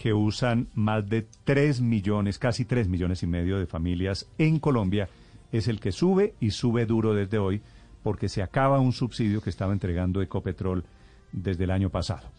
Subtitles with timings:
[0.00, 5.08] que usan más de 3 millones, casi 3 millones y medio de familias en Colombia,
[5.50, 7.62] es el que sube y sube duro desde hoy
[8.04, 10.84] porque se acaba un subsidio que estaba entregando Ecopetrol
[11.32, 12.30] desde el año pasado.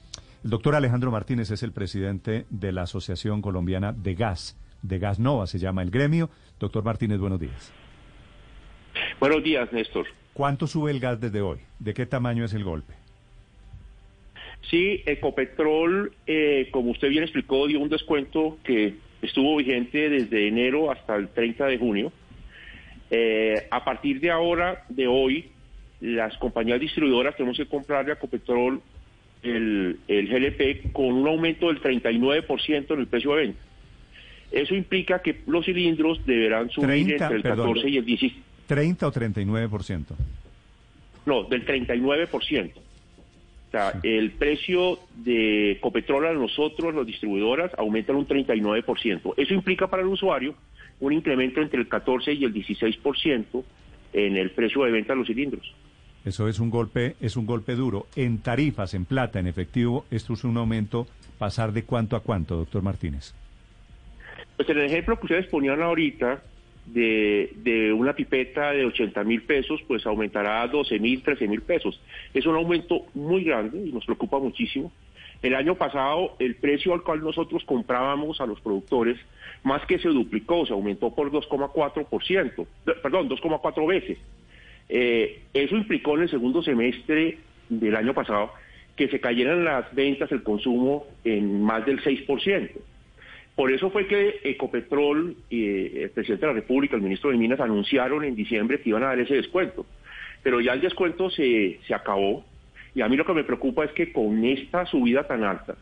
[0.42, 5.20] El doctor Alejandro Martínez es el presidente de la Asociación Colombiana de Gas, de Gas
[5.20, 6.30] Nova se llama el gremio.
[6.60, 7.74] Doctor Martínez, buenos días.
[9.20, 10.08] Buenos días, Néstor.
[10.32, 11.60] ¿Cuánto sube el gas desde hoy?
[11.80, 12.94] ¿De qué tamaño es el golpe?
[14.64, 20.92] Sí, Ecopetrol, eh, como usted bien explicó, dio un descuento que estuvo vigente desde enero
[20.92, 22.12] hasta el 30 de junio.
[23.10, 25.50] Eh, a partir de ahora, de hoy,
[26.02, 28.82] las compañías distribuidoras tenemos que comprarle a Ecopetrol
[29.42, 33.60] el, el GLP con un aumento del 39% en el precio de venta.
[34.52, 38.44] Eso implica que los cilindros deberán subir entre el 14 y el 16.
[38.68, 40.06] ¿30 o 39%?
[41.26, 42.72] No, del 39%.
[43.70, 49.36] O sea, el precio de Copetrol a nosotros, las distribuidoras, aumenta un 39%.
[49.38, 50.56] Eso implica para el usuario
[51.00, 53.64] un incremento entre el 14 y el 16%
[54.14, 55.72] en el precio de venta de los cilindros.
[56.26, 58.08] Eso es un golpe, es un golpe duro.
[58.16, 61.06] En tarifas, en plata, en efectivo, esto es un aumento
[61.38, 63.36] pasar de cuánto a cuánto, doctor Martínez.
[64.58, 66.42] Pues en el ejemplo que ustedes ponían ahorita,
[66.94, 72.00] de, una pipeta de 80 mil pesos, pues aumentará a 12 mil, 13 mil pesos.
[72.34, 74.92] Es un aumento muy grande y nos preocupa muchísimo.
[75.42, 79.18] El año pasado el precio al cual nosotros comprábamos a los productores
[79.64, 82.66] más que se duplicó, se aumentó por 2,4%,
[83.02, 84.18] perdón, 2,4 veces.
[84.90, 87.38] Eh, eso implicó en el segundo semestre
[87.70, 88.52] del año pasado
[88.96, 92.72] que se cayeran las ventas, el consumo en más del 6%.
[93.60, 97.60] Por eso fue que Ecopetrol eh, el presidente de la República, el ministro de Minas,
[97.60, 99.86] anunciaron en diciembre que iban a dar ese descuento.
[100.42, 102.46] Pero ya el descuento se, se acabó
[102.96, 105.76] y a mí lo que me preocupa es que con esta subida tan alta,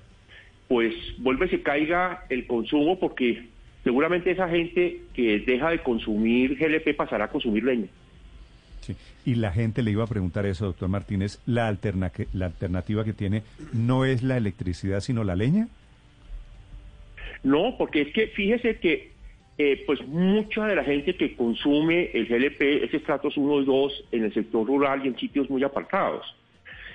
[0.68, 3.46] pues vuelve y se caiga el consumo porque
[3.84, 7.90] seguramente esa gente que deja de consumir GLP pasará a consumir leña.
[8.82, 8.96] Sí.
[9.24, 11.78] Y la gente le iba a preguntar eso, doctor Martínez, ¿la,
[12.34, 15.68] la alternativa que tiene no es la electricidad sino la leña?
[17.44, 19.12] No, porque es que fíjese que
[19.58, 24.06] eh, pues mucha de la gente que consume el GLP es estratos 1 y 2
[24.12, 26.26] en el sector rural y en sitios muy apartados.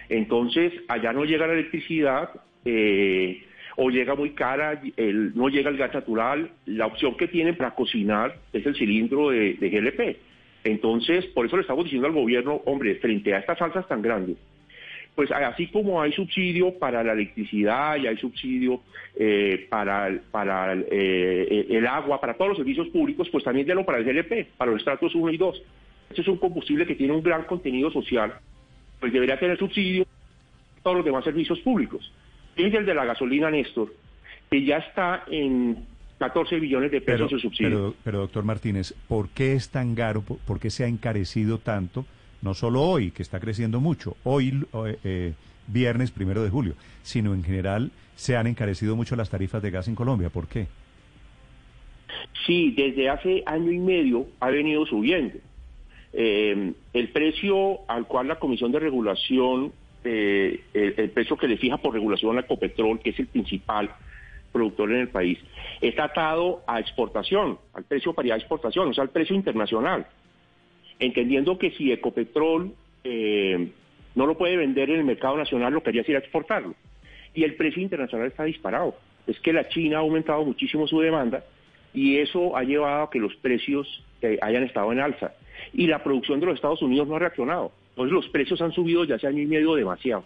[0.08, 2.30] Entonces, allá no llega la electricidad
[2.64, 3.42] eh,
[3.76, 4.80] o llega muy cara,
[5.34, 6.50] no llega el gas natural.
[6.66, 10.16] La opción que tienen para cocinar es el cilindro de, de GLP.
[10.64, 14.36] Entonces, por eso le estamos diciendo al gobierno, hombre, frente a estas alzas tan grandes,
[15.14, 18.80] pues así como hay subsidio para la electricidad y hay subsidio
[19.14, 23.98] eh, para, para eh, el agua, para todos los servicios públicos, pues también lo para
[23.98, 25.62] el GLP, para los estratos 1 y 2.
[26.10, 28.34] Este es un combustible que tiene un gran contenido social,
[29.00, 30.06] pues debería tener subsidio
[30.82, 32.10] todos los demás servicios públicos.
[32.56, 33.92] Es el de la gasolina, Néstor,
[34.50, 35.86] que ya está en
[36.18, 37.70] 14 billones de pesos de subsidio.
[37.70, 40.22] Pero, pero, doctor Martínez, ¿por qué es tan caro?
[40.22, 42.06] ¿Por qué se ha encarecido tanto?
[42.42, 44.66] No solo hoy, que está creciendo mucho, hoy
[45.04, 45.32] eh,
[45.68, 49.88] viernes primero de julio, sino en general se han encarecido mucho las tarifas de gas
[49.88, 50.28] en Colombia.
[50.28, 50.66] ¿Por qué?
[52.46, 55.38] Sí, desde hace año y medio ha venido subiendo.
[56.12, 59.72] Eh, el precio al cual la Comisión de Regulación,
[60.04, 63.90] eh, el, precio que le fija por regulación a Ecopetrol, que es el principal
[64.52, 65.38] productor en el país,
[65.80, 70.06] está atado a exportación, al precio paridad de exportación, o sea, al precio internacional
[71.02, 72.72] entendiendo que si Ecopetrol
[73.04, 73.68] eh,
[74.14, 76.74] no lo puede vender en el mercado nacional, lo que haría sería exportarlo.
[77.34, 78.94] Y el precio internacional está disparado.
[79.26, 81.44] Es que la China ha aumentado muchísimo su demanda
[81.92, 85.32] y eso ha llevado a que los precios eh, hayan estado en alza.
[85.72, 87.72] Y la producción de los Estados Unidos no ha reaccionado.
[87.90, 90.24] Entonces los precios han subido ya hace año y medio demasiado.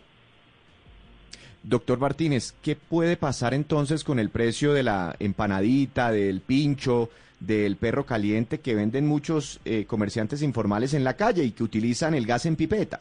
[1.63, 7.11] Doctor Martínez, ¿qué puede pasar entonces con el precio de la empanadita, del pincho,
[7.41, 12.15] del perro caliente que venden muchos eh, comerciantes informales en la calle y que utilizan
[12.15, 13.01] el gas en pipeta?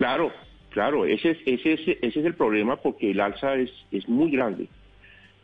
[0.00, 0.32] Claro,
[0.70, 4.66] claro, ese es, ese, es, ese es el problema porque el alza es, muy grande.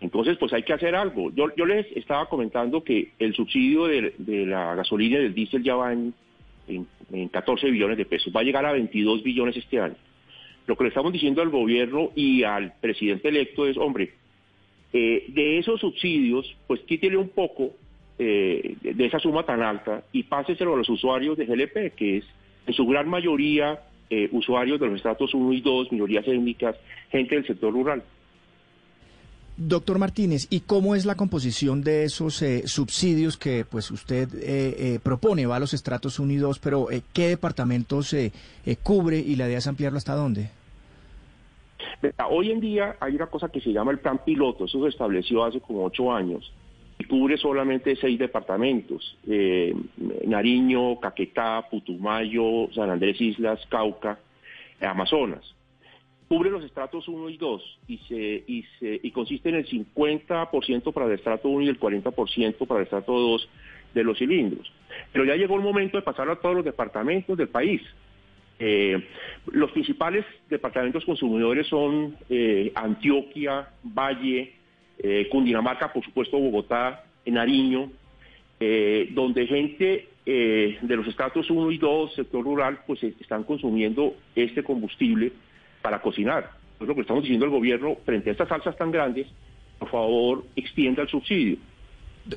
[0.00, 1.30] Entonces, pues hay que hacer algo.
[1.34, 4.14] Yo, yo les estaba comentando que el subsidio de,
[4.46, 6.14] la gasolina y del diésel ya va en,
[6.68, 9.96] en, 14 billones de pesos, va a llegar a 22 billones este año.
[10.66, 14.14] Lo que le estamos diciendo al gobierno y al presidente electo es, hombre,
[14.94, 17.74] eh, de esos subsidios, pues quítele un poco
[18.18, 22.24] eh, de esa suma tan alta y páseselo a los usuarios de GLP, que es
[22.66, 26.76] en su gran mayoría eh, usuarios de los estratos 1 y 2, minorías étnicas,
[27.10, 28.02] gente del sector rural.
[29.56, 35.00] Doctor Martínez, ¿y cómo es la composición de esos eh, subsidios que pues usted eh,
[35.02, 35.46] propone?
[35.46, 38.14] Va a los estratos 1 y 2, pero ¿qué departamentos
[38.82, 40.50] cubre y la idea es ampliarlo hasta dónde?
[42.28, 45.44] Hoy en día hay una cosa que se llama el plan piloto, eso se estableció
[45.44, 46.52] hace como ocho años,
[47.06, 49.74] cubre solamente seis departamentos, eh,
[50.26, 54.18] Nariño, Caquetá, Putumayo, San Andrés Islas, Cauca,
[54.80, 55.54] Amazonas.
[56.28, 60.92] Cubre los estratos 1 y 2 y, se, y, se, y consiste en el 50%
[60.92, 63.48] para el estrato 1 y el 40% para el estrato 2
[63.94, 64.72] de los cilindros.
[65.12, 67.80] Pero ya llegó el momento de pasarlo a todos los departamentos del país.
[68.58, 69.06] Eh,
[69.52, 74.54] los principales departamentos consumidores son eh, Antioquia, Valle,
[74.98, 77.90] eh, Cundinamarca, por supuesto Bogotá, Nariño,
[78.60, 84.14] eh, donde gente eh, de los estratos 1 y 2, sector rural, pues están consumiendo
[84.34, 85.32] este combustible
[85.82, 86.50] para cocinar.
[86.80, 89.26] Es lo que estamos diciendo al gobierno, frente a estas alzas tan grandes,
[89.78, 91.58] por favor, extienda el subsidio.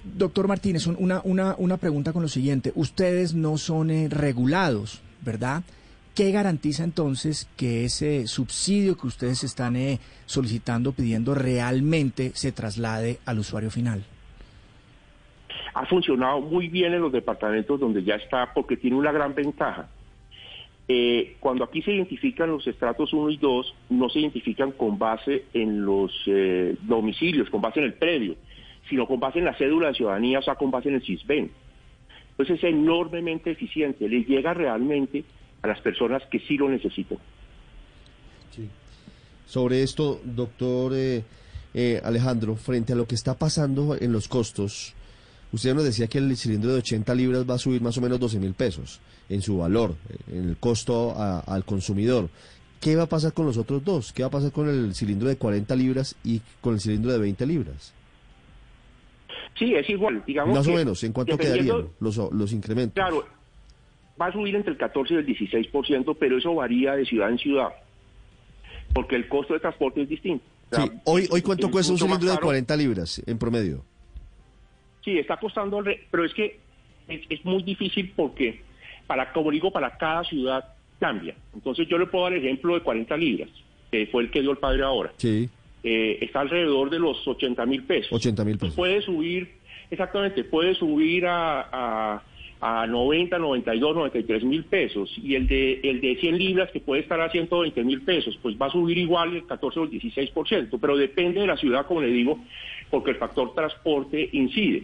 [0.04, 2.72] Doctor Martínez, una, una, una pregunta con lo siguiente.
[2.76, 5.64] Ustedes no son regulados, ¿verdad?
[6.19, 13.19] ¿Qué garantiza entonces que ese subsidio que ustedes están eh, solicitando, pidiendo, realmente se traslade
[13.25, 14.04] al usuario final?
[15.74, 19.88] Ha funcionado muy bien en los departamentos donde ya está, porque tiene una gran ventaja.
[20.89, 25.45] Eh, cuando aquí se identifican los estratos 1 y 2, no se identifican con base
[25.54, 28.36] en los eh, domicilios, con base en el predio,
[28.89, 31.50] sino con base en la cédula de ciudadanía, o sea, con base en el CISBEN.
[32.31, 35.24] Entonces es enormemente eficiente, les llega realmente
[35.62, 37.18] a las personas que sí lo necesitan.
[38.56, 38.70] Sí.
[39.46, 41.24] Sobre esto, doctor eh,
[41.74, 44.94] eh, Alejandro, frente a lo que está pasando en los costos,
[45.52, 48.20] usted nos decía que el cilindro de 80 libras va a subir más o menos
[48.20, 49.96] 12 mil pesos en su valor,
[50.32, 52.30] en el costo al consumidor.
[52.80, 54.14] ¿Qué va a pasar con los otros dos?
[54.14, 57.20] ¿Qué va a pasar con el cilindro de 40 libras y con el cilindro de
[57.20, 57.94] 20 libras?
[59.58, 60.56] Sí, es igual, digamos.
[60.56, 62.94] Más o menos, ¿en cuánto quedarían los, los incrementos?
[62.94, 63.26] Claro,
[64.19, 67.38] va a subir entre el 14 y el 16%, pero eso varía de ciudad en
[67.38, 67.69] ciudad,
[68.94, 70.44] porque el costo de transporte es distinto.
[70.71, 73.83] sí, hoy, hoy ¿cuánto cuesta un cilindro de 40 libras en promedio?
[75.04, 76.60] Sí, está costando, pero es que
[77.07, 78.62] es, muy difícil porque,
[79.07, 81.36] para como digo, para cada ciudad cambia.
[81.54, 83.50] Entonces yo le puedo dar el ejemplo de 40 libras,
[83.89, 85.13] que fue el que dio el padre ahora.
[85.18, 85.50] Sí.
[85.81, 88.12] Eh, está alrededor de los 80 mil pesos.
[88.12, 88.75] 80 mil pesos.
[88.75, 89.50] Puede subir,
[89.89, 92.24] exactamente, puede subir a a
[92.62, 97.20] 90, 92, 93 mil pesos y el de, el de 100 libras que puede estar
[97.22, 100.98] a 120 mil pesos, pues va a subir igual el 14 o el 16%, pero
[100.98, 102.40] depende de la ciudad, como le digo,
[102.90, 104.84] porque el factor transporte incide.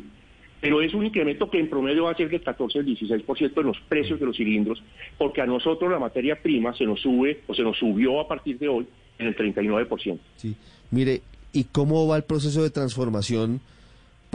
[0.62, 3.68] Pero es un incremento que en promedio va a ser del 14 al 16% en
[3.68, 4.82] los precios de los cilindros,
[5.18, 8.58] porque a nosotros la materia prima se nos sube o se nos subió a partir
[8.58, 8.88] de hoy
[9.20, 10.18] en el 39%.
[10.38, 10.56] Sí,
[10.92, 13.60] mire, ¿y cómo va el proceso de transformación?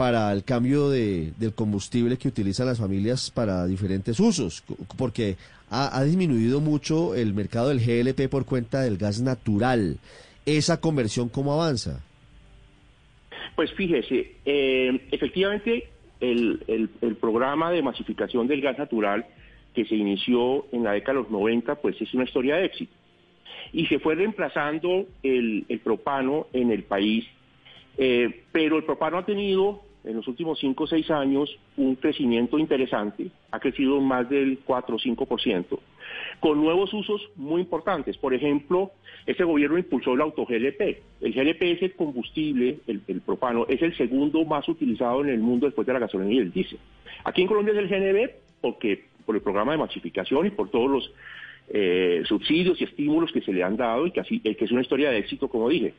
[0.01, 4.63] Para el cambio de, del combustible que utilizan las familias para diferentes usos,
[4.97, 5.35] porque
[5.69, 9.99] ha, disminuido mucho el mercado del GLP por cuenta del gas natural.
[10.43, 12.03] ¿Esa conversión cómo avanza?
[13.55, 15.87] Pues fíjese, eh, efectivamente
[16.19, 19.27] el, el, programa de masificación del gas natural
[19.75, 22.93] que se inició en la década de los 90, pues es una historia de éxito.
[23.71, 27.23] Y se fue reemplazando el, el propano en el país,
[27.99, 32.57] eh, pero el propano ha tenido en los últimos 5 o 6 años un crecimiento
[32.57, 35.79] interesante, ha crecido más del 4 o 5%,
[36.39, 38.17] con nuevos usos muy importantes.
[38.17, 38.91] Por ejemplo,
[39.25, 40.81] este gobierno impulsó el auto-GLP.
[41.21, 45.67] El GLP es el combustible, el, propano, es el segundo más utilizado en el mundo
[45.67, 46.79] después de la gasolina y el diésel.
[47.23, 48.31] Aquí en Colombia es el GNB
[48.61, 51.13] porque por el programa de masificación y por todos los
[51.69, 54.81] eh, subsidios y estímulos que se le han dado y que, así, que es una
[54.81, 55.93] historia de éxito, como dije.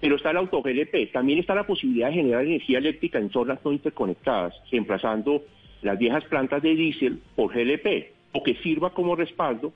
[0.00, 1.12] Pero está el auto-GLP.
[1.12, 5.42] También está la posibilidad de generar energía eléctrica en zonas no interconectadas, reemplazando
[5.82, 9.72] las viejas plantas de diésel por GLP, o que sirva como respaldo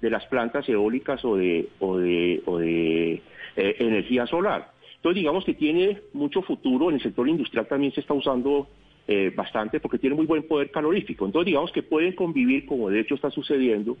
[0.00, 3.22] de las plantas eólicas o de, o de,
[3.56, 4.70] eh, energía solar.
[4.96, 6.88] Entonces, digamos que tiene mucho futuro.
[6.88, 8.68] En el sector industrial también se está usando
[9.08, 11.26] eh, bastante porque tiene muy buen poder calorífico.
[11.26, 13.96] Entonces, digamos que pueden convivir, como de hecho está sucediendo,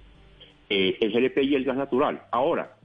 [0.68, 2.22] eh, el GLP y el gas natural.
[2.30, 2.75] Ahora,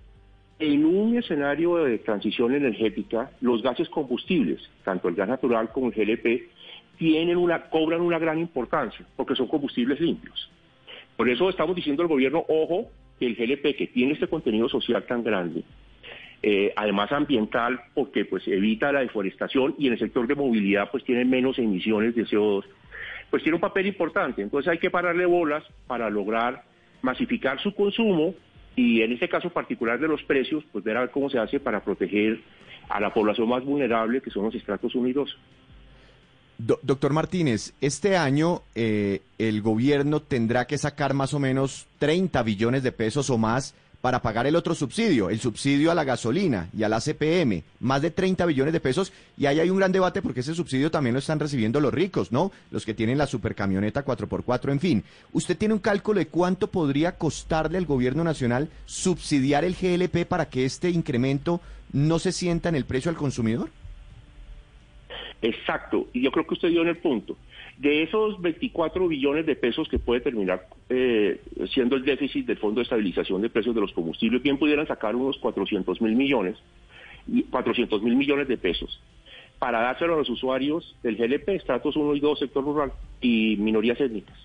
[0.61, 5.93] en un escenario de transición energética, los gases combustibles, tanto el gas natural como el
[5.93, 6.49] GLP,
[6.97, 10.49] tienen una, cobran una gran importancia porque son combustibles limpios.
[11.17, 15.03] Por eso estamos diciendo al gobierno, ojo, que el GLP, que tiene este contenido social
[15.07, 15.63] tan grande,
[16.43, 21.03] eh, además ambiental, porque pues evita la deforestación y en el sector de movilidad pues
[21.03, 22.65] tiene menos emisiones de CO2,
[23.31, 24.43] pues tiene un papel importante.
[24.43, 26.63] Entonces hay que pararle bolas para lograr
[27.01, 28.35] masificar su consumo
[28.75, 31.59] y en este caso particular de los precios, pues ver a ver cómo se hace
[31.59, 32.39] para proteger
[32.89, 35.37] a la población más vulnerable, que son los estratos unidos.
[36.57, 42.83] doctor Martínez, este año eh, el gobierno tendrá que sacar más o menos 30 billones
[42.83, 46.83] de pesos o más para pagar el otro subsidio, el subsidio a la gasolina y
[46.83, 50.21] a la CPM, más de 30 billones de pesos, y ahí hay un gran debate
[50.21, 52.51] porque ese subsidio también lo están recibiendo los ricos, ¿no?
[52.71, 55.03] Los que tienen la supercamioneta 4x4, en fin.
[55.31, 60.49] ¿Usted tiene un cálculo de cuánto podría costarle al gobierno nacional subsidiar el GLP para
[60.49, 61.61] que este incremento
[61.93, 63.69] no se sienta en el precio al consumidor?
[65.43, 67.35] Exacto, y yo creo que usted dio en el punto.
[67.77, 71.41] De esos 24 billones de pesos que puede terminar eh,
[71.73, 75.15] siendo el déficit del Fondo de Estabilización de Precios de los Combustibles, bien pudieran sacar
[75.15, 76.57] unos 400 mil millones,
[77.49, 79.01] 400 mil millones de pesos
[79.61, 84.01] para dárselo a los usuarios del GLP, estratos 1 y 2, sector rural y minorías
[84.01, 84.35] étnicas.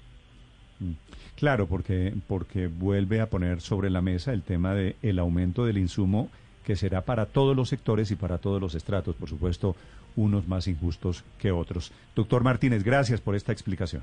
[0.78, 0.92] Mm.
[1.36, 5.78] Claro, porque, porque vuelve a poner sobre la mesa el tema del el aumento del
[5.78, 6.30] insumo
[6.66, 9.76] que será para todos los sectores y para todos los estratos, por supuesto,
[10.16, 11.92] unos más injustos que otros.
[12.16, 14.02] Doctor Martínez, gracias por esta explicación.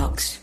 [0.01, 0.41] Box.